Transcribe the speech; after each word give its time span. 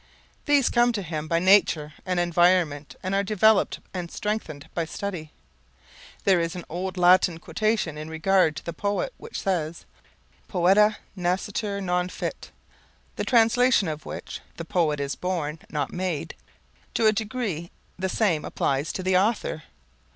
These 0.47 0.71
come 0.71 0.91
to 0.93 1.03
him 1.03 1.27
by 1.27 1.37
nature 1.37 1.93
and 2.07 2.19
environment 2.19 2.95
and 3.03 3.13
are 3.13 3.21
developed 3.21 3.77
and 3.93 4.09
strengthened 4.09 4.67
by 4.73 4.83
study. 4.83 5.31
There 6.23 6.39
is 6.39 6.55
an 6.55 6.65
old 6.69 6.97
Latin 6.97 7.37
quotation 7.37 7.99
in 7.99 8.09
regard 8.09 8.55
to 8.55 8.65
the 8.65 8.73
poet 8.73 9.13
which 9.17 9.39
says 9.41 9.85
"Poeta 10.47 10.97
nascitur 11.15 11.81
non 11.83 12.09
fit" 12.09 12.49
the 13.15 13.23
translation 13.23 13.87
of 13.87 14.03
which 14.07 14.37
is 14.37 14.41
the 14.57 14.65
poet 14.65 14.99
is 14.99 15.13
born, 15.13 15.59
not 15.69 15.93
made. 15.93 16.33
To 16.95 17.03
a 17.03 17.11
great 17.13 17.15
degree 17.17 17.71
the 17.99 18.09
same 18.09 18.43
applies 18.43 18.91
to 18.93 19.03
the 19.03 19.15
author. 19.15 19.65